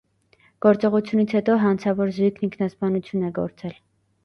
[0.65, 3.81] Գործողությունից հետո հանցավոր զույգն ինքնասպանություն է գործել։